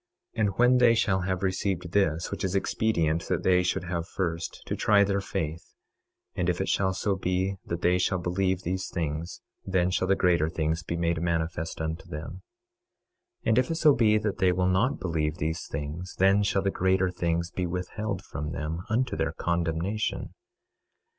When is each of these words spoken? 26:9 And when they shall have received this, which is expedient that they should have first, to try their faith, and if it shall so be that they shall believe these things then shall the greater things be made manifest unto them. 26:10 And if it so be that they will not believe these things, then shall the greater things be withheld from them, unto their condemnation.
26:9 0.35 0.41
And 0.41 0.49
when 0.57 0.77
they 0.79 0.95
shall 0.95 1.19
have 1.19 1.43
received 1.43 1.91
this, 1.91 2.31
which 2.31 2.43
is 2.43 2.55
expedient 2.55 3.27
that 3.27 3.43
they 3.43 3.61
should 3.61 3.83
have 3.83 4.07
first, 4.07 4.63
to 4.65 4.75
try 4.75 5.03
their 5.03 5.21
faith, 5.21 5.75
and 6.33 6.49
if 6.49 6.59
it 6.59 6.67
shall 6.67 6.91
so 6.91 7.15
be 7.15 7.57
that 7.65 7.81
they 7.83 7.99
shall 7.99 8.17
believe 8.17 8.63
these 8.63 8.89
things 8.89 9.41
then 9.63 9.91
shall 9.91 10.07
the 10.07 10.15
greater 10.15 10.49
things 10.49 10.81
be 10.81 10.97
made 10.97 11.21
manifest 11.21 11.79
unto 11.79 12.05
them. 12.09 12.41
26:10 13.45 13.45
And 13.45 13.57
if 13.59 13.69
it 13.69 13.75
so 13.75 13.93
be 13.93 14.17
that 14.17 14.39
they 14.39 14.51
will 14.51 14.65
not 14.67 14.99
believe 14.99 15.37
these 15.37 15.67
things, 15.67 16.15
then 16.17 16.41
shall 16.41 16.63
the 16.63 16.71
greater 16.71 17.11
things 17.11 17.51
be 17.51 17.67
withheld 17.67 18.23
from 18.23 18.53
them, 18.53 18.79
unto 18.89 19.15
their 19.15 19.33
condemnation. 19.33 20.33